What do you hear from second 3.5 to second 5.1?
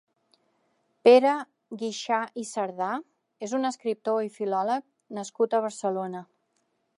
un escriptor i filòleg